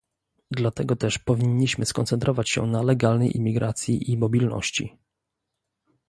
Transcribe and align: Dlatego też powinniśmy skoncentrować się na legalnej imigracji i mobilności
Dlatego 0.51 0.95
też 0.95 1.17
powinniśmy 1.19 1.85
skoncentrować 1.85 2.49
się 2.49 2.67
na 2.67 2.81
legalnej 2.81 3.37
imigracji 3.37 4.11
i 4.11 4.17
mobilności 4.17 4.97